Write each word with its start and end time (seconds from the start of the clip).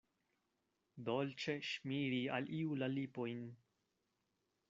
Dolĉe 1.09 1.55
ŝmiri 1.73 2.21
al 2.37 2.49
iu 2.61 2.75
la 2.85 2.91
lipojn. 2.97 3.47